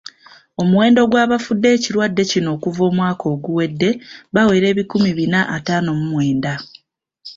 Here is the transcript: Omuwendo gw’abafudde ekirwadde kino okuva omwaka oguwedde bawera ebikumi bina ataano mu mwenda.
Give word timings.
Omuwendo 0.61 1.01
gw’abafudde 1.11 1.67
ekirwadde 1.75 2.23
kino 2.31 2.49
okuva 2.55 2.81
omwaka 2.89 3.23
oguwedde 3.35 3.89
bawera 4.33 4.65
ebikumi 4.73 5.09
bina 5.17 5.39
ataano 5.55 5.89
mu 5.97 6.05
mwenda. 6.11 6.53